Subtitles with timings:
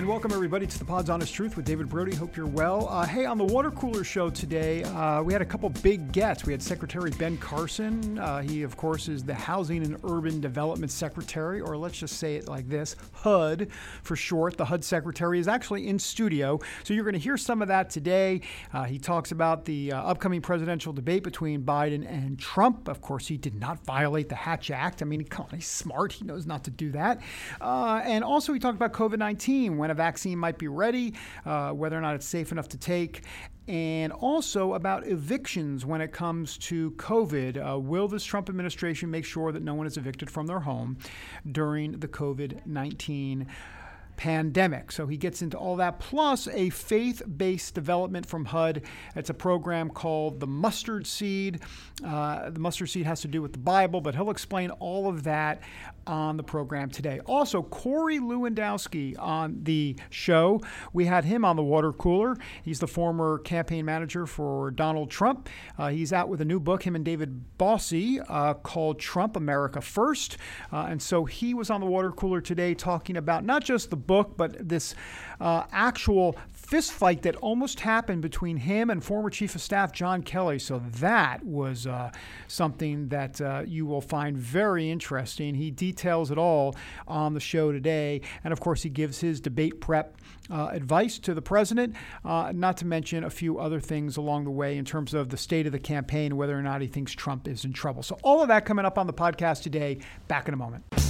[0.00, 2.14] And welcome everybody to the Pod's Honest Truth with David Brody.
[2.14, 2.88] Hope you're well.
[2.88, 6.46] Uh, hey, on the water cooler show today, uh, we had a couple big gets.
[6.46, 8.18] We had Secretary Ben Carson.
[8.18, 12.36] Uh, he, of course, is the Housing and Urban Development Secretary, or let's just say
[12.36, 13.68] it like this HUD
[14.02, 14.56] for short.
[14.56, 17.90] The HUD Secretary is actually in studio, so you're going to hear some of that
[17.90, 18.40] today.
[18.72, 22.88] Uh, he talks about the uh, upcoming presidential debate between Biden and Trump.
[22.88, 25.02] Of course, he did not violate the Hatch Act.
[25.02, 26.12] I mean, come on, he's smart.
[26.12, 27.20] He knows not to do that.
[27.60, 31.70] Uh, and also, he talked about COVID 19 when a vaccine might be ready, uh,
[31.70, 33.22] whether or not it's safe enough to take,
[33.68, 37.74] and also about evictions when it comes to COVID.
[37.74, 40.98] Uh, will this Trump administration make sure that no one is evicted from their home
[41.52, 43.46] during the COVID 19?
[44.20, 44.92] Pandemic.
[44.92, 48.82] So he gets into all that, plus a faith based development from HUD.
[49.16, 51.60] It's a program called the Mustard Seed.
[52.04, 55.22] Uh, the Mustard Seed has to do with the Bible, but he'll explain all of
[55.22, 55.62] that
[56.06, 57.20] on the program today.
[57.24, 60.60] Also, Corey Lewandowski on the show.
[60.92, 62.36] We had him on the water cooler.
[62.62, 65.48] He's the former campaign manager for Donald Trump.
[65.78, 69.80] Uh, he's out with a new book, him and David Bossie, uh, called Trump America
[69.80, 70.36] First.
[70.72, 73.96] Uh, and so he was on the water cooler today talking about not just the
[74.10, 74.96] book, but this
[75.40, 80.58] uh, actual fistfight that almost happened between him and former Chief of Staff John Kelly.
[80.58, 82.10] So that was uh,
[82.48, 85.54] something that uh, you will find very interesting.
[85.54, 86.74] He details it all
[87.06, 88.22] on the show today.
[88.42, 90.16] And of course, he gives his debate prep
[90.50, 91.94] uh, advice to the president,
[92.24, 95.36] uh, not to mention a few other things along the way in terms of the
[95.36, 98.02] state of the campaign, whether or not he thinks Trump is in trouble.
[98.02, 99.98] So, all of that coming up on the podcast today.
[100.26, 101.09] Back in a moment.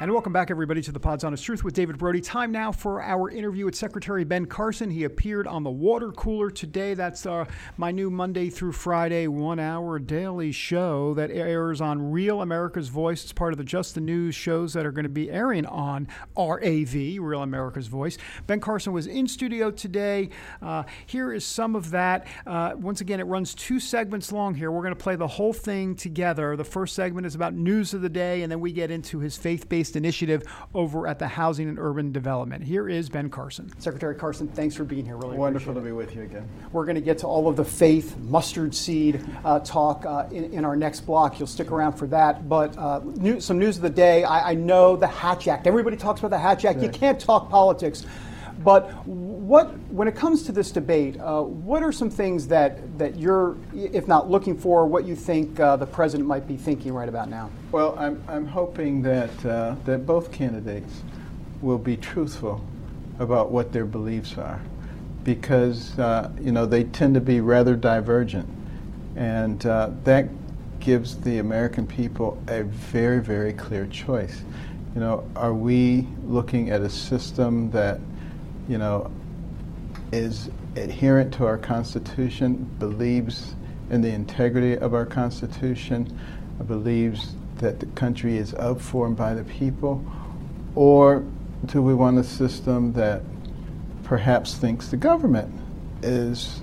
[0.00, 2.20] And welcome back, everybody, to the Pod's Honest Truth with David Brody.
[2.20, 4.90] Time now for our interview with Secretary Ben Carson.
[4.90, 6.94] He appeared on the water cooler today.
[6.94, 12.42] That's uh, my new Monday through Friday one hour daily show that airs on Real
[12.42, 13.24] America's Voice.
[13.24, 16.06] It's part of the Just the News shows that are going to be airing on
[16.36, 18.18] RAV, Real America's Voice.
[18.46, 20.30] Ben Carson was in studio today.
[20.62, 22.28] Uh, here is some of that.
[22.46, 24.70] Uh, once again, it runs two segments long here.
[24.70, 26.54] We're going to play the whole thing together.
[26.54, 29.36] The first segment is about news of the day, and then we get into his
[29.36, 30.42] faith based initiative
[30.74, 32.62] over at the Housing and Urban Development.
[32.62, 33.70] Here is Ben Carson.
[33.80, 35.16] Secretary Carson, thanks for being here.
[35.16, 36.48] Really wonderful to be with you again.
[36.72, 40.52] We're going to get to all of the faith mustard seed uh, talk uh, in,
[40.52, 41.38] in, our next block.
[41.38, 42.48] You'll stick around for that.
[42.48, 44.24] But uh, new, some news of the day.
[44.24, 45.66] I, I, know the Hatch Act.
[45.66, 46.78] Everybody talks about the Hatch Act.
[46.78, 46.86] Right.
[46.86, 48.04] You can't talk politics.
[48.64, 53.16] But what, when it comes to this debate, uh, what are some things that, that
[53.16, 57.08] you're, if not looking for, what you think uh, the president might be thinking right
[57.08, 57.50] about now?
[57.70, 61.02] Well, I'm, I'm hoping that, uh, that both candidates
[61.62, 62.64] will be truthful
[63.20, 64.60] about what their beliefs are
[65.24, 68.48] because, uh, you know, they tend to be rather divergent.
[69.14, 70.28] And uh, that
[70.80, 74.42] gives the American people a very, very clear choice.
[74.94, 78.00] You know, are we looking at a system that
[78.68, 79.10] you know,
[80.12, 83.54] is adherent to our Constitution, believes
[83.90, 86.18] in the integrity of our Constitution,
[86.66, 90.04] believes that the country is of, for, and by the people,
[90.74, 91.24] or
[91.66, 93.22] do we want a system that
[94.04, 95.52] perhaps thinks the government
[96.02, 96.62] is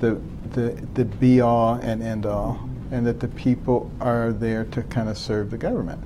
[0.00, 4.82] the, the, the be all and end all, and that the people are there to
[4.84, 6.02] kind of serve the government?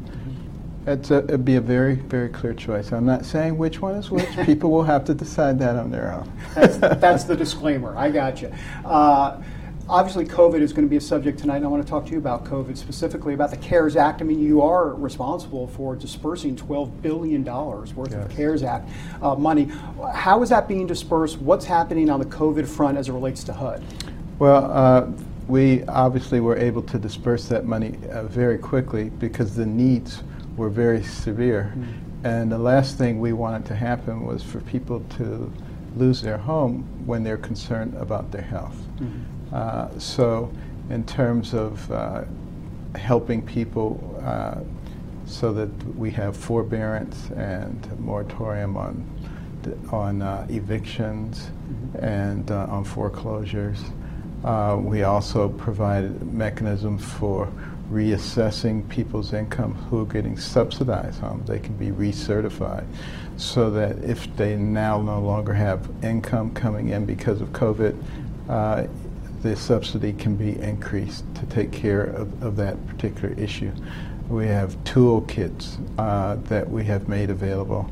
[0.85, 2.93] It's a, it'd be a very, very clear choice.
[2.93, 4.29] I'm not saying which one is which.
[4.47, 6.33] People will have to decide that on their own.
[6.55, 7.97] that's, that's the disclaimer.
[7.97, 8.53] I got you.
[8.85, 9.41] Uh,
[9.89, 12.13] obviously, COVID is going to be a subject tonight, and I want to talk to
[12.13, 14.23] you about COVID specifically, about the CARES Act.
[14.23, 18.15] I mean, you are responsible for dispersing $12 billion worth yes.
[18.15, 18.91] of CARES Act
[19.23, 19.71] uh, money.
[20.13, 21.39] How is that being dispersed?
[21.39, 23.85] What's happening on the COVID front as it relates to HUD?
[24.41, 25.07] Well, uh,
[25.47, 30.25] we obviously were able to disperse that money uh, very quickly because the needs
[30.57, 31.73] were very severe.
[31.77, 32.27] Mm-hmm.
[32.27, 35.53] And the last thing we wanted to happen was for people to
[35.97, 38.77] lose their home when they're concerned about their health.
[38.97, 39.55] Mm-hmm.
[39.55, 40.53] Uh, so,
[40.91, 42.25] in terms of uh,
[42.95, 44.61] helping people uh,
[45.27, 49.09] so that we have forbearance and moratorium on
[49.91, 52.05] on uh, evictions mm-hmm.
[52.05, 53.79] and uh, on foreclosures.
[54.45, 57.47] Uh, we also provided mechanisms for
[57.93, 61.47] reassessing people's income who are getting subsidized homes.
[61.47, 62.87] They can be recertified
[63.37, 68.03] so that if they now no longer have income coming in because of COVID,
[68.49, 68.87] uh,
[69.43, 73.73] the subsidy can be increased to take care of, of that particular issue.
[74.29, 77.91] We have toolkits uh, that we have made available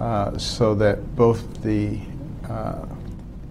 [0.00, 2.00] uh, so that both the
[2.48, 2.84] uh,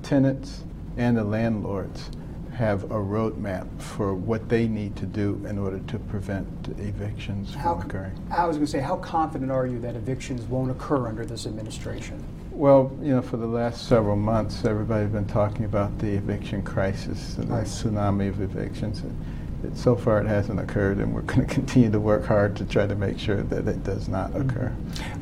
[0.03, 0.63] tenants
[0.97, 2.09] and the landlords
[2.57, 6.48] have a roadmap for what they need to do in order to prevent
[6.80, 8.27] evictions How, from occurring.
[8.31, 11.45] I was going to say, how confident are you that evictions won't occur under this
[11.45, 12.24] administration?
[12.50, 17.38] Well, you know, for the last several months, everybody's been talking about the eviction crisis
[17.38, 17.63] and Right.
[17.63, 19.01] the tsunami of evictions.
[19.01, 19.12] It,
[19.74, 22.86] so far, it hasn't occurred, and we're going to continue to work hard to try
[22.86, 24.71] to make sure that it does not occur.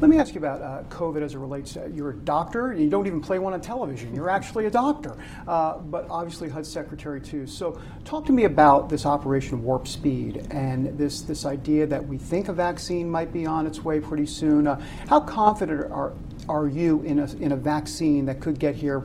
[0.01, 2.73] Let me ask you about uh, COVID as it relates to you're a doctor.
[2.73, 4.13] You don't even play one on television.
[4.13, 5.15] You're actually a doctor,
[5.47, 7.47] uh, but obviously HUD secretary too.
[7.47, 12.17] So, talk to me about this Operation Warp Speed and this this idea that we
[12.17, 14.67] think a vaccine might be on its way pretty soon.
[14.67, 16.13] Uh, how confident are
[16.49, 19.03] are you in a in a vaccine that could get here?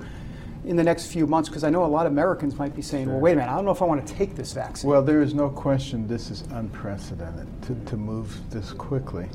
[0.64, 3.08] In the next few months, because I know a lot of Americans might be saying,
[3.08, 5.02] "Well, wait a minute, I don't know if I want to take this vaccine." Well,
[5.02, 9.26] there is no question this is unprecedented to, to move this quickly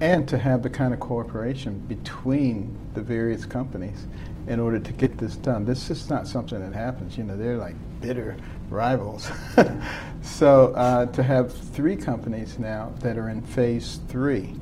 [0.00, 4.06] and to have the kind of cooperation between the various companies
[4.46, 5.64] in order to get this done.
[5.64, 7.16] This is not something that happens.
[7.16, 8.36] You know, they're like bitter
[8.70, 9.30] rivals.
[10.22, 14.54] so uh, to have three companies now that are in phase three,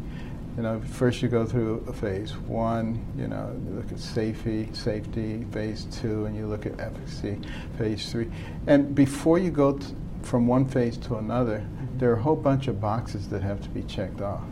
[0.57, 4.69] you know, first you go through a phase one, you know, you look at safety,
[4.73, 7.39] safety, phase two, and you look at efficacy,
[7.79, 8.31] phase three.
[8.67, 9.87] And before you go t-
[10.23, 11.67] from one phase to another,
[11.97, 14.43] there are a whole bunch of boxes that have to be checked off.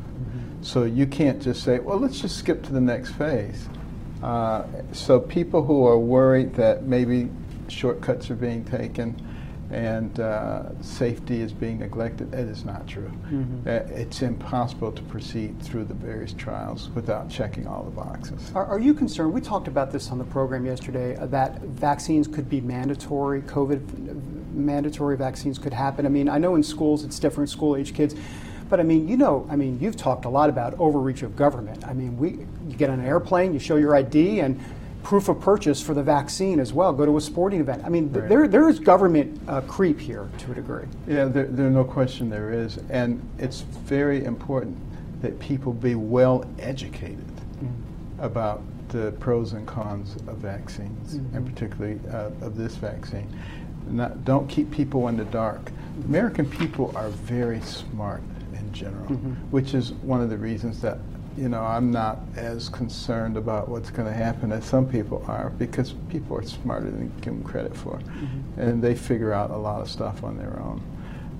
[0.62, 3.69] So you can't just say, well, let's just skip to the next phase.
[4.23, 7.31] Uh, so people who are worried that maybe
[7.69, 9.14] shortcuts are being taken
[9.71, 13.11] and uh, safety is being neglected, it is not true.
[13.67, 18.51] Uh, it's impossible to proceed through the various trials without checking all the boxes.
[18.55, 19.33] Are, are you concerned?
[19.33, 23.43] We talked about this on the program yesterday uh, that vaccines could be mandatory.
[23.43, 26.05] COVID mandatory vaccines could happen.
[26.05, 28.15] I mean, I know in schools it's different, school age kids.
[28.69, 31.85] But I mean, you know, I mean, you've talked a lot about overreach of government.
[31.87, 34.61] I mean, we you get on an airplane, you show your ID and
[35.02, 36.93] proof of purchase for the vaccine as well.
[36.93, 37.82] Go to a sporting event.
[37.85, 38.29] I mean, th- Right.
[38.29, 40.85] there there is government uh, creep here to a degree.
[41.08, 42.79] Yeah, there, there's no question there is.
[42.91, 44.76] And it's very important
[45.23, 47.25] that people be well educated
[48.19, 53.29] about the pros and cons of vaccines, and particularly uh, of this vaccine.
[53.88, 55.70] Not, don't keep people in the dark.
[56.05, 59.06] American people are very smart in general,
[59.50, 60.99] which is one of the reasons that
[61.41, 65.51] you know I'm not as concerned about what's going to happen as some people are,
[65.59, 67.99] because people are smarter than you give them credit for,
[68.59, 70.83] and they figure out a lot of stuff on their own,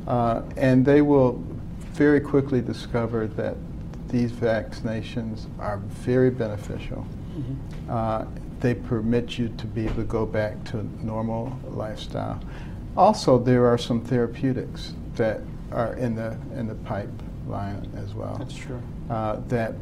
[0.07, 1.33] uh, and they will
[1.93, 3.57] very quickly discover that
[4.09, 7.07] these vaccinations are very beneficial.
[7.89, 8.25] Uh,
[8.61, 12.41] they permit you to be able to go back to a normal lifestyle.
[12.97, 15.41] Also, there are some therapeutics that
[15.73, 18.37] are in the in the pipeline as well.
[18.39, 18.83] That's true.
[19.09, 19.75] Uh, that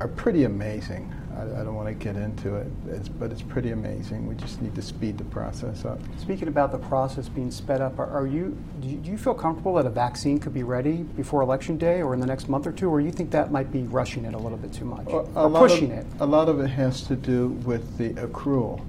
[0.00, 1.12] are pretty amazing.
[1.36, 4.26] I, I don't want to get into it, it's, but it's pretty amazing.
[4.26, 6.00] We just need to speed the process up.
[6.18, 9.34] Speaking about the process being sped up, are, are you do, you do you feel
[9.34, 12.66] comfortable that a vaccine could be ready before election day or in the next month
[12.66, 15.06] or two, or you think that might be rushing it a little bit too much
[15.06, 16.06] Well, or pushing of, it?
[16.20, 18.80] A lot of it has to do with the accrual.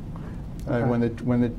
[0.68, 1.52] Uh, when the when the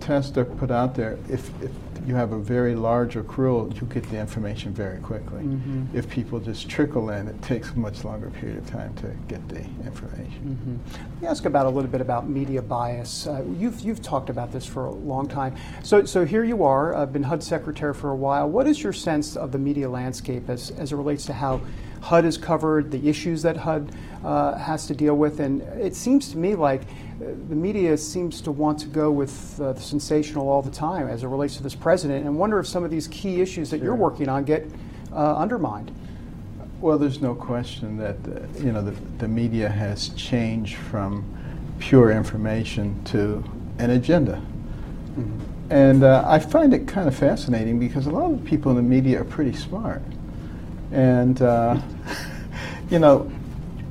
[0.00, 1.70] tests are put out there, if, if
[2.06, 5.42] you have a very large accrual, you get the information very quickly.
[5.42, 5.86] Mhm.
[5.92, 9.46] If people just trickle in, it takes a much longer period of time to get
[9.48, 10.80] the information.
[11.12, 13.26] Let me ask about a little bit about media bias.
[13.26, 15.54] Uh, you've you've talked about this for a long time.
[15.82, 18.48] So so here you are, uh, been HUD secretary for a while.
[18.48, 21.60] What is your sense of the media landscape as as it relates to how
[22.02, 23.90] HUD is covered, the issues that HUD
[24.24, 26.82] uh, has to deal with, and it seems to me like
[27.18, 31.22] the media seems to want to go with uh, the sensational all the time as
[31.22, 33.94] it relates to this president, and wonder if some of these key issues that you're
[33.94, 34.66] working on get
[35.12, 35.92] uh, undermined.
[36.80, 41.24] Well, there's no question that uh, you know the, the media has changed from
[41.78, 43.42] pure information to
[43.78, 44.42] an agenda,
[45.70, 48.76] and uh, I find it kind of fascinating because a lot of the people in
[48.76, 50.02] the media are pretty smart,
[50.92, 51.80] and uh,
[52.90, 53.20] you know,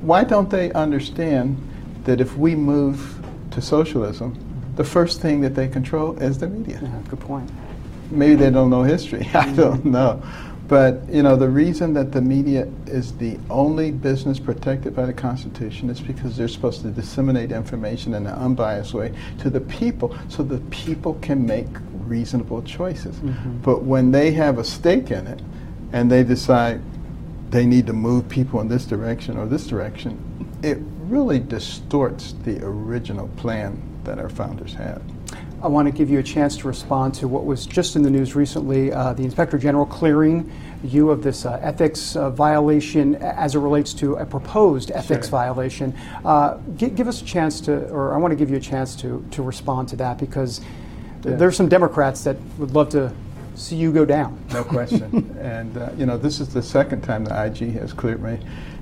[0.00, 1.60] why don't they understand
[2.04, 3.15] that if we move
[3.56, 4.38] to socialism,
[4.76, 6.78] the first thing that they control is the media?
[6.82, 7.50] Yeah, good point.
[8.10, 9.20] maybe they don't know history.
[9.34, 9.56] I mm-hmm.
[9.56, 10.22] don't know.
[10.68, 15.12] But you know, the reason that the media is the only business protected by the
[15.12, 20.16] Constitution is because they're supposed to disseminate information in an unbiased way to the people,
[20.28, 21.68] so the people can make
[22.04, 23.16] reasonable choices.
[23.16, 23.58] Mm-hmm.
[23.58, 25.40] But when they have a stake in it,
[25.92, 26.82] and they decide
[27.50, 30.18] they need to move people in this direction or this direction,
[30.62, 35.00] it really distorts the original plan that our founders had.
[35.62, 38.10] I want to give you a chance to respond to what was just in the
[38.10, 40.50] news recently uh, the Inspector General clearing
[40.84, 45.30] you of this uh, ethics uh, violation as it relates to a proposed ethics Sure.
[45.30, 45.94] violation.
[46.24, 48.94] Uh, gi- give us a chance to, or I want to give you a chance
[48.96, 50.60] to, to respond to that because
[51.24, 51.36] Yeah.
[51.36, 53.10] there's some Democrats that would love to
[53.54, 54.38] see you go down.
[54.52, 55.34] No question.
[55.40, 58.38] and uh, you know, this is the second time the IG has cleared me.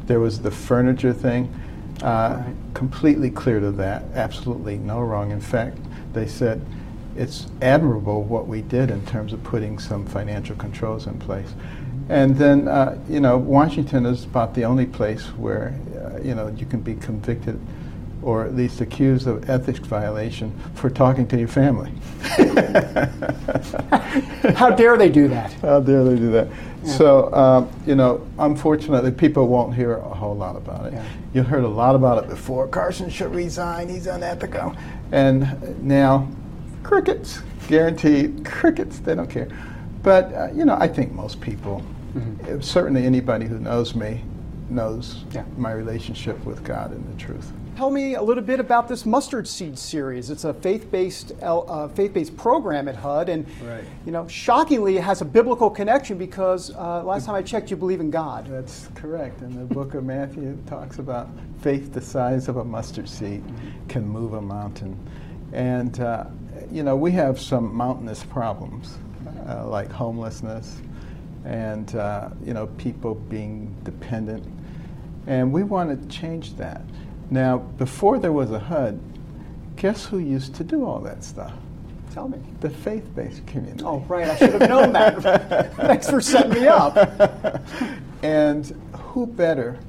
[0.07, 1.49] There was the furniture thing,
[2.03, 2.55] uh, Right.
[2.75, 4.05] completely clear to that.
[4.15, 5.31] Absolutely no wrong.
[5.31, 5.79] In fact,
[6.13, 6.61] they said
[7.17, 11.55] it's admirable what we did in terms of putting some financial controls in place.
[12.09, 16.49] And then, uh, you know, Washington is about the only place where, uh, you know,
[16.49, 17.59] you can be convicted
[18.25, 21.93] or at least accused of ethics violation for talking to your family.
[24.55, 25.53] How dare they do that?
[25.55, 26.49] How dare they do that?
[26.85, 30.93] So, um, you know, unfortunately, people won't hear a whole lot about it.
[30.95, 31.05] Yeah.
[31.33, 32.69] You heard a lot about it before.
[32.69, 33.89] Carson should resign.
[33.89, 34.75] He's unethical.
[35.13, 36.29] And now,
[36.83, 39.49] crickets, guaranteed, crickets, they don't care.
[40.03, 41.83] But, uh, you know, I think most people,
[42.17, 44.23] uh, certainly anybody who knows me,
[44.69, 45.45] knows Yeah.
[45.57, 47.51] my relationship with God and the truth.
[47.77, 50.31] Tell me a little bit about this mustard seed series.
[50.31, 53.83] It's a faith-based uh, faith-based program at HUD, and Right.
[54.07, 57.77] you know, shockingly, it has a biblical connection because uh, last time I checked, you
[57.77, 58.47] believe in God.
[58.49, 59.41] That's correct.
[59.41, 61.29] And the book of Matthew talks about
[61.63, 63.43] faith the size of a mustard seed
[63.89, 64.97] can move a mountain.
[65.53, 66.27] And, uh,
[66.71, 68.99] you know, we have some mountainous problems
[69.49, 70.81] uh, like homelessness
[71.45, 74.45] and, uh, you know, people being dependent.
[75.27, 76.83] And we want to change that.
[77.35, 79.01] Now, before there was a HUD,
[79.75, 81.53] guess who used to do all that stuff?
[82.13, 82.39] Tell me.
[82.61, 83.83] The faith based community.
[83.85, 84.29] Oh, right.
[84.29, 85.75] I should have known that.
[85.75, 86.97] Thanks for setting me up.
[88.23, 89.81] and who better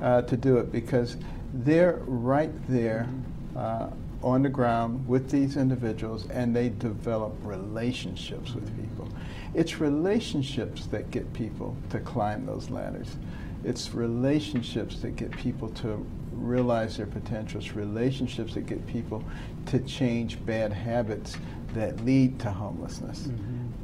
[0.00, 1.18] uh, to do it because
[1.52, 3.10] they're right there
[3.54, 3.88] uh,
[4.22, 9.06] on the ground with these individuals and they develop relationships with people.
[9.52, 13.16] It's relationships that get people to climb those ladders.
[13.64, 17.60] It's relationships that get people to realize their potential.
[17.60, 19.24] It's relationships that get people
[19.66, 21.36] to change bad habits
[21.74, 23.26] that lead to homelessness.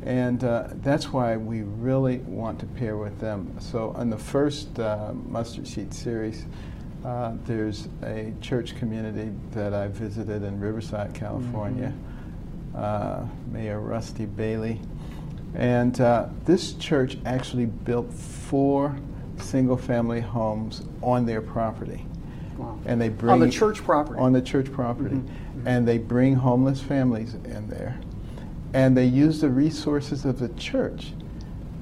[0.05, 3.55] And uh, that's why we really want to pair with them.
[3.61, 6.47] So, on the first uh, Mustard Seed series,
[7.05, 11.93] uh, there's a church community that I visited in Riverside, California,
[12.77, 14.81] uh, Mayor Rusty Bailey.
[15.55, 18.97] And uh, this church actually built four
[19.39, 22.07] single family homes on their property.
[22.57, 22.79] Wow.
[22.87, 24.21] And they bring On the church property.
[24.21, 25.59] on the church property, mm-hmm.
[25.59, 25.69] Mm-hmm.
[25.69, 27.99] and they bring homeless families in there,
[28.75, 31.13] and they use the resources of the church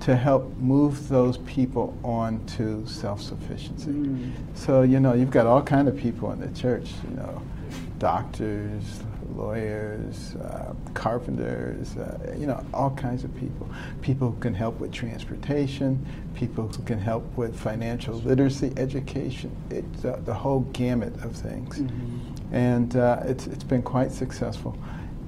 [0.01, 3.91] to help move those people on to self-sufficiency.
[3.91, 4.33] Mm.
[4.55, 7.43] So you know you've got all kind of people in the church, you know,
[7.99, 9.03] doctors,
[9.37, 13.69] lawyers, uh, carpenters, uh, you know, all kinds of people.
[14.03, 19.51] People who can help with transportation, people who can help with financial literacy education.
[19.71, 21.79] It's uh, the whole gamut of things.
[22.53, 24.77] And uh, it's, it's been quite successful.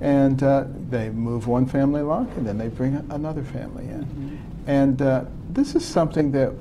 [0.00, 4.40] And uh, they move one family along, and then they bring another family in.
[4.66, 6.52] And uh, this is something that,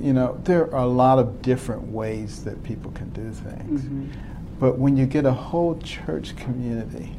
[0.00, 3.84] you know, there are a lot of different ways that people can do things.
[4.58, 7.12] But when you get a whole church community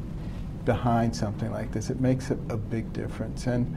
[0.66, 3.48] behind something like this, it makes a, a big difference.
[3.48, 3.74] And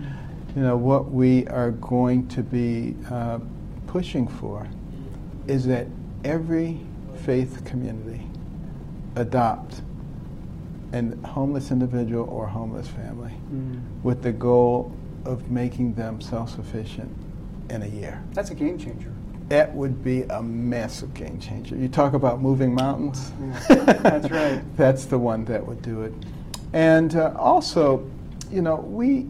[0.55, 3.39] you know what we are going to be uh,
[3.87, 4.69] pushing for
[5.47, 5.87] is that
[6.25, 6.81] every
[7.25, 8.27] faith community
[9.17, 9.83] adopt
[10.93, 13.33] a homeless individual or homeless family
[14.03, 14.93] with the goal
[15.25, 17.11] of making them self-sufficient
[17.71, 18.23] in a year.
[18.33, 19.13] That's a game changer.
[19.49, 21.77] That would be a massive game changer.
[21.77, 23.33] You talk about moving mountains.
[23.69, 24.63] That's right.
[24.77, 26.13] That's the one that would do it.
[26.73, 28.09] And uh, also,
[28.51, 29.27] you know, we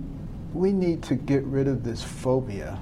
[0.52, 2.78] we need to get rid of this phobia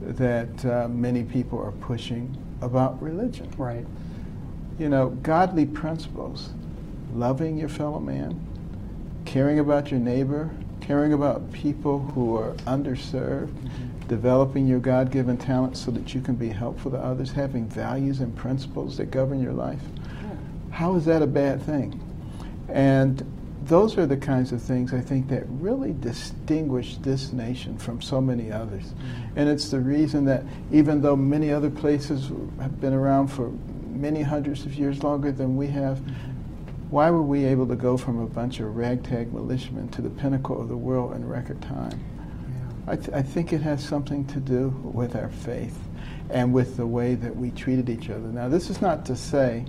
[0.00, 3.52] that uh, many people are pushing about religion.
[3.58, 3.86] Right.
[4.78, 6.50] You know, godly principles,
[7.14, 8.40] loving your fellow man,
[9.24, 13.54] caring about your neighbor, caring about people who are underserved,
[14.08, 18.20] developing your God given talents so that you can be helpful to others, having values
[18.20, 19.82] and principles that govern your life.
[20.70, 22.00] How is that a bad thing?
[22.68, 23.24] And
[23.64, 28.20] those are the kinds of things I think that really distinguish this nation from so
[28.20, 28.82] many others.
[28.82, 29.38] Mm-hmm.
[29.38, 32.30] And it's the reason that even though many other places
[32.60, 33.52] have been around for
[33.88, 36.90] many hundreds of years longer than we have, mm-hmm.
[36.90, 40.60] why were we able to go from a bunch of ragtag militiamen to the pinnacle
[40.60, 42.04] of the world in record time?
[42.86, 45.76] I, th- I think it has something to do with our faith
[46.30, 48.28] and with the way that we treated each other.
[48.28, 49.64] Now, this is not to say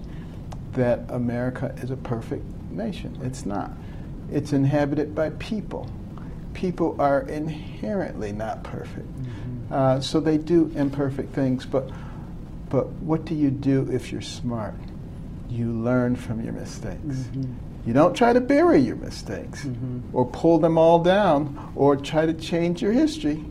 [0.73, 3.17] that America is a perfect nation.
[3.23, 3.71] It's not.
[4.31, 5.89] It's inhabited by people.
[6.53, 9.07] People are inherently not perfect.
[9.07, 9.73] Mm-hmm.
[9.73, 11.89] Uh, so they do imperfect things, but,
[12.69, 14.75] but what do you do if you're smart?
[15.49, 16.97] You learn from your mistakes.
[16.97, 17.53] Mm-hmm.
[17.85, 20.15] You don't try to bury your mistakes mm-hmm.
[20.15, 23.43] or pull them all down or try to change your history.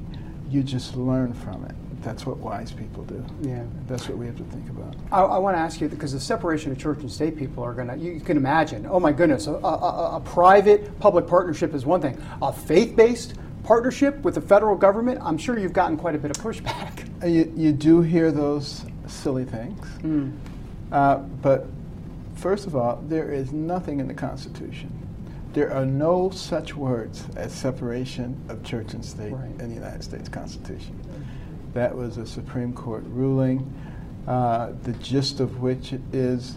[0.51, 1.75] You just learn from it.
[2.03, 3.25] That's what wise people do.
[3.41, 3.65] Yeah.
[3.87, 4.95] That's what we have to think about.
[5.11, 7.73] I, I want to ask you because the separation of church and state people are
[7.73, 11.87] going to, you can imagine, oh my goodness, a, a, a private public partnership is
[11.87, 12.21] one thing.
[12.43, 16.31] A faith based partnership with the federal government, I'm sure you've gotten quite a bit
[16.31, 17.09] of pushback.
[17.23, 19.87] You, you do hear those silly things.
[20.03, 20.37] Mm.
[20.93, 21.67] Uh, but
[22.35, 24.91] First of all, there is nothing in the Constitution.
[25.53, 29.51] There are no such words as separation of church and state right.
[29.61, 31.01] in the United States Constitution.
[31.75, 33.73] That was a Supreme Court ruling,
[34.27, 36.57] uh, the gist of which is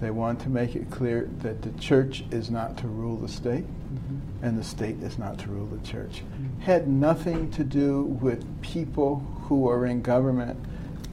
[0.00, 3.64] they want to make it clear that the church is not to rule the state
[3.64, 4.44] mm-hmm.
[4.44, 6.22] and the state is not to rule the church.
[6.22, 6.60] Mm-hmm.
[6.60, 10.58] Had nothing to do with people who are in government,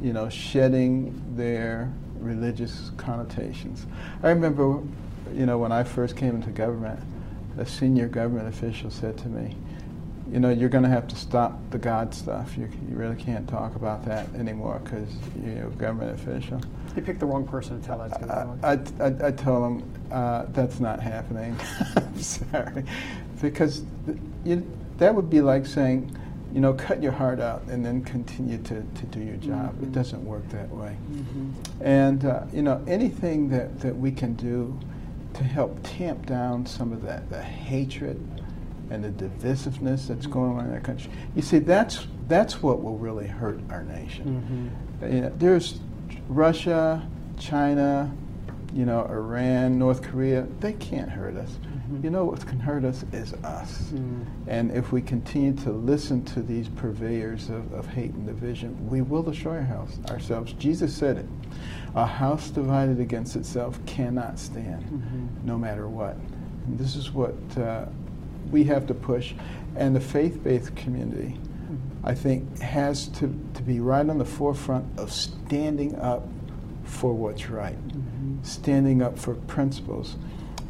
[0.01, 3.85] you know, shedding their religious connotations.
[4.23, 4.81] I remember,
[5.33, 6.99] you know, when I first came into government,
[7.57, 9.55] a senior government official said to me,
[10.31, 12.57] you know, you're going to have to stop the God stuff.
[12.57, 15.09] You, you really can't talk about that anymore because
[15.43, 16.61] you're a government official.
[16.95, 18.57] You picked the wrong person to tell that to.
[18.63, 21.57] I, I, I, told him uh, that's not happening.
[21.97, 22.85] I'm sorry.
[23.41, 23.83] Because
[24.45, 24.65] you,
[24.97, 26.15] that would be like saying,
[26.53, 29.74] you know, cut your heart out and then continue to, to do your job.
[29.74, 29.86] Mm-hmm.
[29.86, 30.98] It doesn't work that way.
[31.12, 31.51] Mm-hmm.
[31.81, 34.77] And, uh, you know, anything that, that we can do
[35.34, 38.20] to help tamp down some of that the hatred
[38.89, 40.31] and the divisiveness that's mm-hmm.
[40.31, 41.10] going on in our country.
[41.36, 44.72] You see, that's, that's what will really hurt our nation.
[45.01, 45.14] Mm-hmm.
[45.16, 45.79] You know, there's
[46.27, 47.07] Russia,
[47.40, 48.11] China,
[48.74, 51.50] you know, Iran, North Korea, they can't hurt us.
[51.50, 52.03] Mm-hmm.
[52.03, 53.90] You know what can hurt us is us.
[53.94, 54.25] Mm.
[54.48, 59.01] And if we continue to listen to these purveyors of, of hate and division, we
[59.01, 60.53] will destroy our house, ourselves.
[60.53, 61.25] Jesus said it.
[61.96, 65.27] A house divided against itself cannot stand, mm-hmm.
[65.46, 66.16] no matter what.
[66.66, 67.86] And this is what uh,
[68.51, 69.34] we have to push.
[69.75, 72.07] And the faith-based community, mm-hmm.
[72.07, 76.25] I think, has to, to be right on the forefront of standing up
[76.84, 78.21] for what's right, mm-hmm.
[78.43, 80.15] Standing up for principles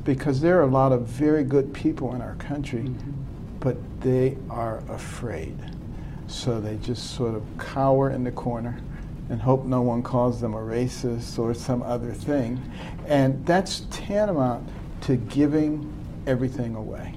[0.04, 3.12] because there are a lot of very good people in our country, mm-hmm.
[3.60, 5.58] but they are afraid.
[6.28, 8.80] So they just sort of cower in the corner
[9.30, 12.62] and hope no one calls them a racist or some other thing.
[13.08, 14.68] And that's tantamount
[15.02, 15.92] to giving
[16.28, 17.16] everything away.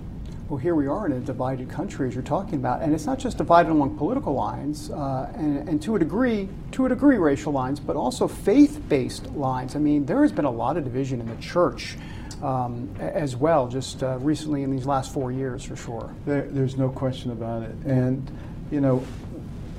[0.48, 3.18] Well, here we are in a divided country, as you're talking about, and it's not
[3.18, 7.50] just divided along political lines, uh, and, and, to a degree, to a degree, racial
[7.50, 9.74] lines, but also faith-based lines.
[9.74, 11.96] I mean, there has been a lot of division in the church
[12.42, 16.14] um, as well, just uh, recently in these last four years, for sure.
[16.26, 17.74] There, there's no question about it.
[17.86, 18.30] And,
[18.70, 19.02] you know,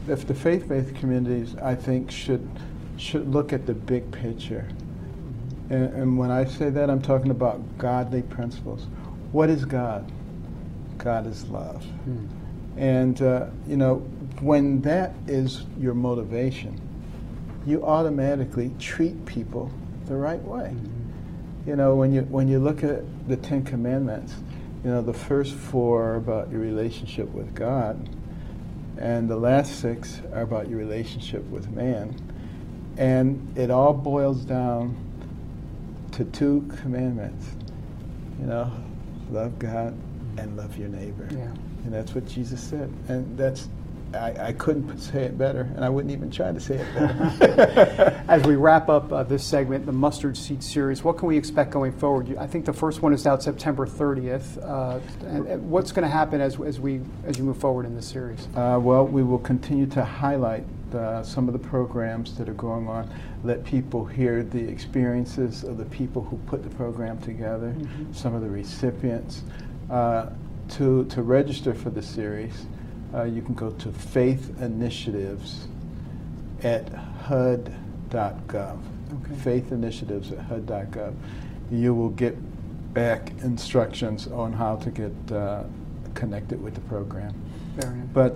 [0.08, 2.47] if the faith-based communities, I think, should
[2.97, 4.67] should look at the big picture.
[5.69, 8.88] And, and when I say that, I'm talking about godly principles.
[9.32, 10.10] What is God?
[11.06, 11.84] God is love.
[11.86, 12.26] Hmm.
[12.78, 13.98] And, uh, you know,
[14.41, 16.82] when that is your motivation,
[17.65, 19.72] you automatically treat people
[20.08, 20.74] the right way.
[20.74, 21.70] Mm-hmm.
[21.70, 24.34] You know, when you when you look at the Ten Commandments,
[24.84, 28.10] you know, the first four are about your relationship with God,
[28.98, 32.15] and the last six are about your relationship with man.
[32.98, 34.98] And it all boils down
[36.13, 37.46] to two commandments.
[38.39, 38.72] You know,
[39.32, 39.96] love God
[40.38, 41.28] and love your neighbor.
[41.32, 41.54] Yeah.
[41.84, 42.91] And that's what Jesus said.
[43.08, 43.67] And that's
[44.15, 48.24] I, I, couldn't say it better, and I wouldn't even try to say it better.
[48.28, 51.71] As we wrap up uh, this segment, the Mustard Seed series, what can we expect
[51.71, 52.36] going forward?
[52.38, 54.63] I think the first one is out September 30th.
[54.63, 57.95] Uh, and, and, what's going to happen as, as we as you move forward in
[57.95, 58.48] this series?
[58.56, 60.63] Uh, well, we will continue to highlight
[61.24, 63.10] some of the programs that are going on.
[63.43, 68.13] Let people hear the experiences of the people who put the program together, mm-hmm.
[68.13, 69.43] some of the recipients.
[69.89, 70.30] Uh,
[70.67, 72.65] to to register for the series
[73.15, 75.67] uh, you can go to Faith Initiatives
[76.63, 78.80] at HUD.gov.
[79.24, 79.36] Okay.
[79.36, 81.13] Faith Initiatives at HUD.gov.
[81.71, 82.36] You will get
[82.93, 85.63] back instructions on how to get uh,
[86.13, 87.34] connected with the program.
[88.13, 88.36] But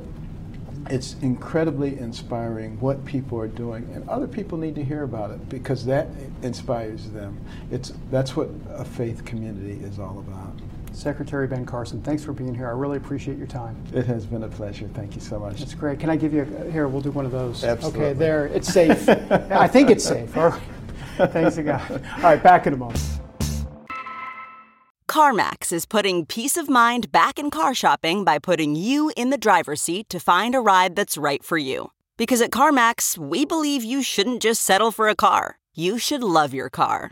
[0.89, 5.49] it's incredibly inspiring what people are doing, and other people need to hear about it
[5.49, 6.07] because that
[6.41, 7.37] inspires them.
[7.69, 10.53] It's that's what a faith community is all about.
[10.99, 12.67] Secretary Ben Carson, thanks for being here.
[12.67, 13.81] I really appreciate your time.
[13.93, 14.89] It has been a pleasure.
[14.93, 15.61] Thank you so much.
[15.61, 15.97] It's great.
[15.97, 16.89] Can I give you a, here?
[16.89, 17.63] We'll do one of those.
[17.63, 18.01] Absolutely.
[18.01, 18.47] Okay, there.
[18.47, 19.07] It's safe.
[19.07, 20.35] I think it's safe.
[20.35, 21.31] All right.
[21.31, 21.81] Thanks again.
[22.17, 23.01] All right, back in a moment.
[25.07, 29.37] CarMax is putting peace of mind back in car shopping by putting you in the
[29.37, 31.91] driver's seat to find a ride that's right for you.
[32.17, 36.53] Because at CarMax, we believe you shouldn't just settle for a car, you should love
[36.53, 37.11] your car.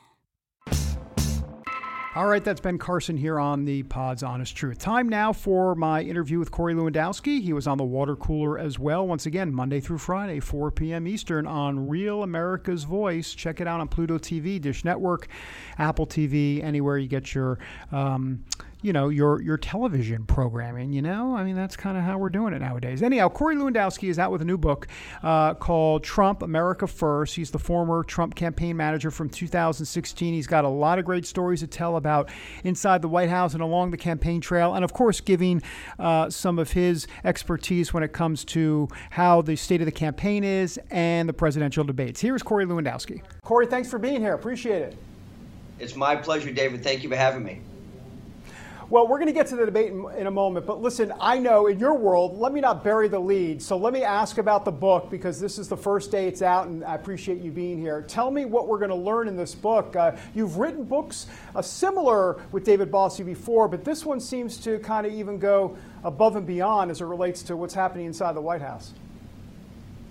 [2.13, 4.79] All right, that's Ben Carson here on the Pod's Honest Truth.
[4.79, 7.41] Time now for my interview with Corey Lewandowski.
[7.41, 9.07] He was on the water cooler as well.
[9.07, 11.07] Once again, Monday through Friday, 4 p.m.
[11.07, 13.33] Eastern on Real America's Voice.
[13.33, 15.29] Check it out on Pluto TV, Dish Network,
[15.77, 17.59] Apple TV, anywhere you get your.
[17.93, 18.43] Um,
[18.81, 20.91] you know your your television programming.
[20.91, 23.03] You know, I mean that's kind of how we're doing it nowadays.
[23.03, 24.87] Anyhow, Corey Lewandowski is out with a new book
[25.23, 27.35] uh, called Trump America First.
[27.35, 30.33] He's the former Trump campaign manager from 2016.
[30.33, 32.29] He's got a lot of great stories to tell about
[32.63, 35.61] inside the White House and along the campaign trail, and of course, giving
[35.99, 40.43] uh, some of his expertise when it comes to how the state of the campaign
[40.43, 42.19] is and the presidential debates.
[42.19, 43.21] Here's Corey Lewandowski.
[43.43, 44.33] Corey, thanks for being here.
[44.33, 44.97] Appreciate it.
[45.79, 46.83] It's my pleasure, David.
[46.83, 47.61] Thank you for having me.
[48.91, 51.39] Well, we're going to get to the debate in, in, a moment, but listen, I
[51.39, 53.61] know in your world, let me not bury the lead.
[53.61, 56.67] So let me ask about the book because this is the first day it's out,
[56.67, 58.01] and I appreciate you being here.
[58.01, 59.95] Tell me what we're going to learn in this book.
[59.95, 64.77] Uh, you've written books uh, similar with David Bossie before, but this one seems to
[64.79, 68.41] kind of even go above and beyond as it relates to what's happening inside the
[68.41, 68.91] White House.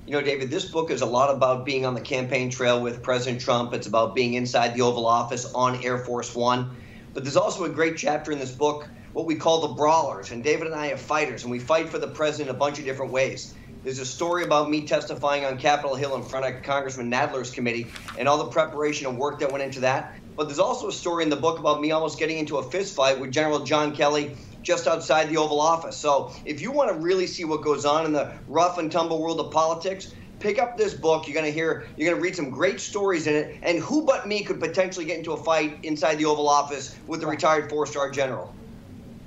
[0.07, 3.03] You know, David, this book is a lot about being on the campaign trail with
[3.03, 3.75] President Trump.
[3.75, 6.75] It's about being inside the Oval Office on Air Force One.
[7.15, 10.31] But there's also a great chapter in this book, what we call the brawlers.
[10.31, 12.85] And David and I are fighters, and we fight for the president a bunch of
[12.85, 13.55] different ways.
[13.83, 17.87] There's a story about me testifying on Capitol Hill in front of Congressman Nadler's committee
[18.19, 20.15] and all the preparation and work that went into that.
[20.37, 22.95] But there's also a story in the book about me almost getting into a fist
[22.95, 25.99] fight with General John Kelly just outside the Oval Office.
[25.99, 29.23] So if you want to really see what goes on in the rough and tumble
[29.23, 31.29] world of politics, pick up this book.
[31.29, 33.57] You're going to hear, you're going to read some great stories in it.
[33.63, 37.23] And who but me could potentially get into a fight inside the Oval Office with
[37.23, 38.55] a retired four star general?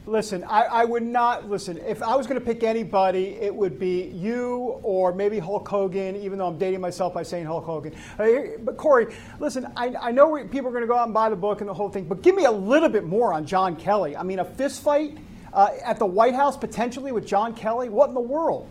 [0.06, 1.78] Listen, I, I, would not listen.
[1.78, 6.18] If I was going to pick anybody, it would be you or maybe Hulk Hogan,
[6.18, 7.96] even though I'm dating myself by saying Hulk Hogan.
[8.18, 11.38] But Corey, listen, I, I know people are going to go out and buy the
[11.38, 14.18] book and the whole thing, but give me a little bit more on John Kelly.
[14.18, 15.18] I mean, a fist fight
[15.54, 17.88] uh, at the White House potentially with John Kelly?
[17.88, 18.68] What in the world?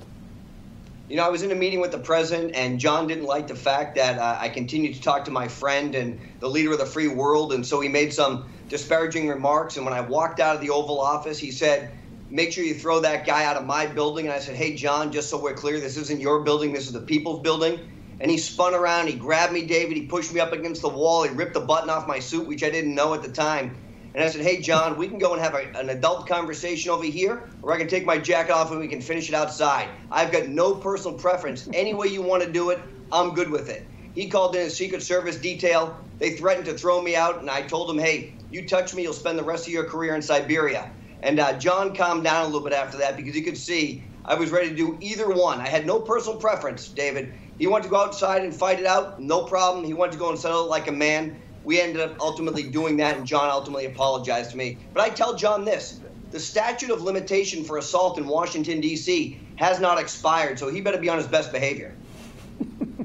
[1.08, 3.54] You know, I was in a meeting with the president, and John didn't like the
[3.54, 6.86] fact that uh, I continued to talk to my friend and the leader of the
[6.86, 9.76] free world, and so he made some disparaging remarks.
[9.76, 11.94] And when I walked out of the Oval Office, he said,
[12.30, 14.26] Make sure you throw that guy out of my building.
[14.26, 16.92] And I said, Hey, John, just so we're clear, this isn't your building, this is
[16.92, 17.80] the people's building.
[18.20, 21.24] And he spun around, he grabbed me, David, he pushed me up against the wall,
[21.24, 23.81] he ripped the button off my suit, which I didn't know at the time.
[24.14, 27.04] And I said, Hey, John, we can go and have a, an adult conversation over
[27.04, 29.90] here, or I can take my jacket off and we can finish it outside.
[30.10, 31.68] I've got no personal preference.
[31.72, 32.80] Any way you want to do it,
[33.12, 33.88] I'm good with it.
[34.12, 35.98] He called in a Secret Service detail.
[36.18, 39.14] They threatened to throw me out, and I told him, Hey, you touch me, you'll
[39.14, 40.90] spend the rest of your career in Siberia.
[41.20, 44.36] And uh, John calmed down a little bit after that because he could see I
[44.36, 45.60] was ready to do either one.
[45.60, 47.32] I had no personal preference, David.
[47.58, 49.84] He wanted to go outside and fight it out, no problem.
[49.84, 52.96] He wanted to go and settle it like a man we ended up ultimately doing
[52.98, 54.78] that, and John ultimately apologized to me.
[54.92, 59.38] But I tell John this the statute of limitation for assault in Washington, D.C.
[59.56, 61.94] has not expired, so he better be on his best behavior.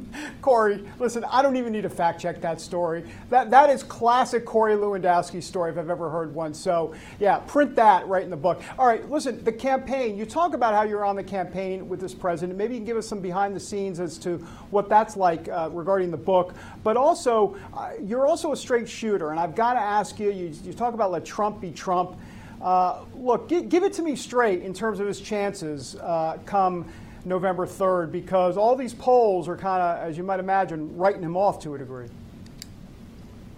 [0.42, 3.04] Corey, listen, I don't even need to fact check that story.
[3.30, 6.54] That that is classic Corey Lewandowski story if I've ever heard one.
[6.54, 8.62] So yeah, print that right in the book.
[8.78, 10.18] All right, listen, the campaign.
[10.18, 12.58] You talk about how you're on the campaign with this president.
[12.58, 14.38] Maybe you can give us some behind the scenes as to
[14.72, 16.54] what that's like uh, regarding the book.
[16.84, 20.32] But also, uh, you're also a straight shooter, and I've got to ask you.
[20.32, 22.18] You, you talk about let Trump be Trump.
[22.62, 26.92] Uh, look, give, give, it to me straight in terms of his chances uh, come
[27.28, 31.36] November 3rd because all these polls are kind of, as you might imagine, writing him
[31.36, 32.08] off to a degree.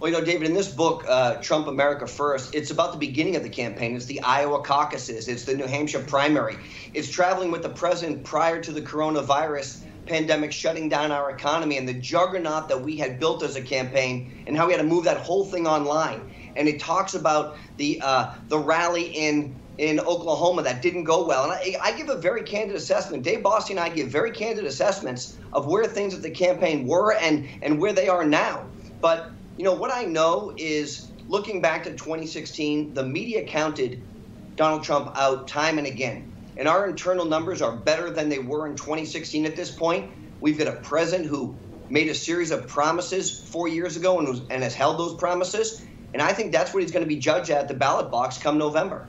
[0.00, 3.36] Well, you know, David, in this book, uh, Trump America First, it's about the beginning
[3.36, 3.94] of the campaign.
[3.94, 6.56] It's the Iowa caucuses, it's the New Hampshire primary,
[6.94, 11.86] it's traveling with the president prior to the coronavirus pandemic shutting down our economy and
[11.86, 15.04] the juggernaut that we had built as a campaign and how we had to move
[15.04, 16.34] that whole thing online.
[16.56, 21.44] And it talks about the uh, the rally in in Oklahoma that didn't go well.
[21.44, 23.22] And I, I, give a very candid assessment.
[23.22, 27.14] Dave Bossie and I give very candid assessments of where things at the campaign were
[27.14, 28.66] and, and where they are now.
[29.00, 34.02] But, you know, what I know is looking back to 2016, the media counted
[34.54, 36.30] Donald Trump out time and again.
[36.58, 40.10] And our internal numbers are better than they were in 2016 at this point.
[40.42, 41.56] We've got a president who
[41.88, 45.82] made a series of promises four years ago and, was, and has held those promises.
[46.12, 48.58] And I think that's what he's going to be judged at the ballot box come
[48.58, 49.08] November.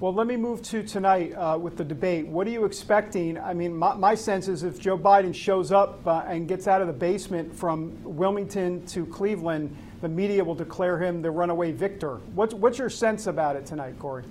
[0.00, 2.26] Well, let me move to tonight uh, with the debate.
[2.26, 3.38] What are you expecting?
[3.38, 6.80] I mean, my, my sense is if Joe Biden shows up uh, and gets out
[6.80, 12.16] of the basement from Wilmington to Cleveland, the media will declare him the runaway victor.
[12.34, 14.24] What's, what's your sense about it tonight, Corey?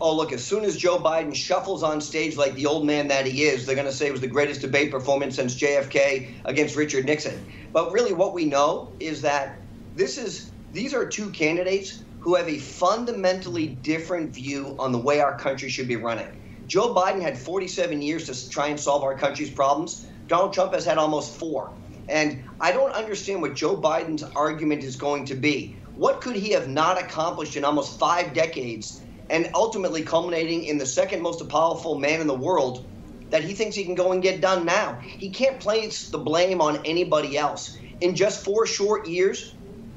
[0.00, 3.24] Oh, look, as soon as Joe Biden shuffles on stage like the old man that
[3.24, 6.74] he is, they're going to say it was the greatest debate performance since JFK against
[6.74, 7.40] Richard Nixon.
[7.72, 9.58] But really, what we know is that
[9.94, 15.20] this is these are two candidates who have a fundamentally different view on the way
[15.20, 16.26] our country should be running.
[16.66, 20.04] Joe Biden had 47 years to try and solve our country's problems.
[20.26, 21.74] Donald Trump has had almost four.
[22.08, 25.76] And I don't understand what Joe Biden's argument is going to be.
[25.94, 30.86] What could he have not accomplished in almost five decades and ultimately culminating in the
[30.86, 32.88] second most powerful man in the world
[33.30, 34.98] that he thinks he can go and get done now?
[35.20, 37.78] He can't place the blame on anybody else.
[38.00, 39.56] In just four short years,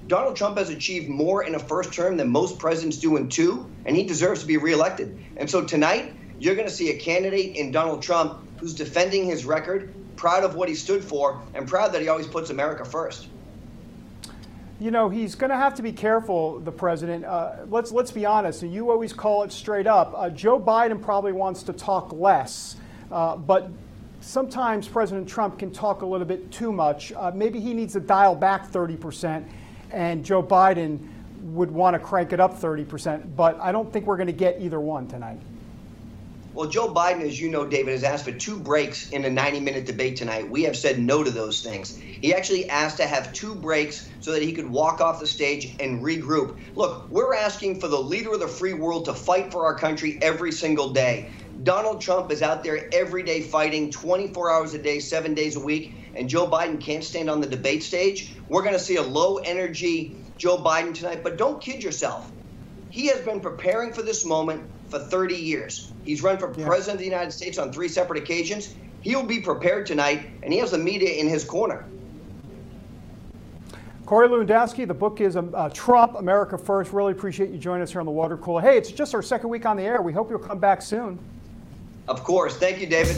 [0.10, 3.70] Donald Trump has achieved more in a first term than most presidents do in two,
[3.86, 5.16] and he deserves to be reelected.
[5.38, 9.46] And so tonight, you're going to see a candidate in Donald Trump who's defending his
[9.46, 13.28] record, proud of what he stood for, and proud that he always puts America first.
[14.80, 17.24] You know, he's going to have to be careful, the president.
[17.24, 18.64] Uh, let's let's be honest.
[18.64, 20.14] And you always call it straight up.
[20.18, 22.78] Uh, Joe Biden probably wants to talk less,
[23.12, 23.70] uh, but
[24.22, 27.14] sometimes President Trump can talk a little bit too much.
[27.14, 29.48] Uh, maybe he needs to dial back 30 percent,
[29.92, 31.08] and Joe Biden
[31.42, 33.36] would want to crank it up 30 percent.
[33.36, 35.40] But I don't think we're going to get either one tonight.
[36.54, 39.60] Well, Joe Biden, as you know, David, has asked for two breaks in a 90
[39.60, 40.50] minute debate tonight.
[40.50, 41.96] We have said no to those things.
[41.96, 45.76] He actually asked to have two breaks so that he could walk off the stage
[45.80, 46.58] and regroup.
[46.76, 50.18] Look, we're asking for the leader of the free world to fight for our country
[50.22, 51.30] every single day.
[51.64, 55.60] Donald Trump is out there every day fighting 24 hours a day, seven days a
[55.60, 58.32] week, and Joe Biden can't stand on the debate stage.
[58.48, 62.32] We're going to see a low energy Joe Biden tonight, but don't kid yourself.
[62.90, 65.92] He has been preparing for this moment for 30 years.
[66.04, 66.66] He's run for yeah.
[66.66, 68.76] president of the United States on three separate occasions.
[69.02, 71.86] He'll be prepared tonight, and he has the media in his corner.
[74.06, 76.94] Corey Lewandowski, the book is um, uh, Trump, America First.
[76.94, 78.62] Really appreciate you joining us here on the Water Cooler.
[78.62, 80.02] Hey, it's just our second week on the air.
[80.02, 81.20] We hope you'll come back soon.
[82.08, 82.58] Of course.
[82.58, 83.18] Thank you, David.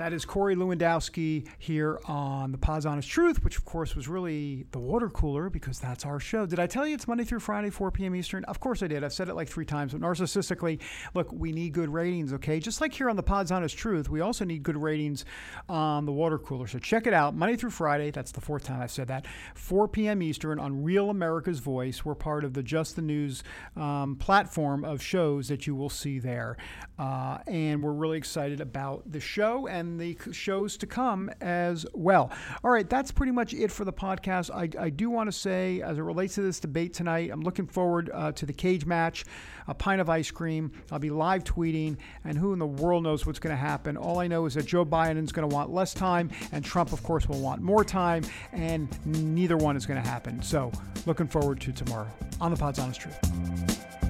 [0.00, 4.64] That is Corey Lewandowski here on the Pod's Honest Truth, which of course was really
[4.70, 6.46] the water cooler because that's our show.
[6.46, 8.14] Did I tell you it's Monday through Friday, 4 p.m.
[8.14, 8.42] Eastern?
[8.44, 9.04] Of course I did.
[9.04, 9.92] I've said it like three times.
[9.92, 10.80] But narcissistically,
[11.12, 12.60] look, we need good ratings, okay?
[12.60, 15.26] Just like here on the Pod's Honest Truth, we also need good ratings
[15.68, 16.66] on the water cooler.
[16.66, 18.10] So check it out Monday through Friday.
[18.10, 19.26] That's the fourth time I've said that.
[19.54, 20.22] 4 p.m.
[20.22, 22.06] Eastern on Real America's Voice.
[22.06, 23.42] We're part of the Just the News
[23.76, 26.56] um, platform of shows that you will see there.
[26.98, 29.66] Uh, and we're really excited about the show
[29.98, 32.30] the shows to come as well.
[32.64, 34.50] All right, that's pretty much it for the podcast.
[34.50, 37.66] I, I do want to say, as it relates to this debate tonight, I'm looking
[37.66, 39.24] forward uh, to the cage match,
[39.66, 40.72] a pint of ice cream.
[40.90, 43.96] I'll be live tweeting, and who in the world knows what's going to happen?
[43.96, 47.02] All I know is that Joe Biden's going to want less time, and Trump, of
[47.02, 50.42] course, will want more time, and neither one is going to happen.
[50.42, 50.72] So,
[51.06, 52.08] looking forward to tomorrow
[52.40, 54.09] on the Pod's Honest Truth.